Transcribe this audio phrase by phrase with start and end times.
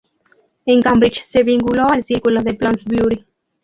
[0.65, 3.23] En Cambridge se vinculó al Círculo de Bloomsbury.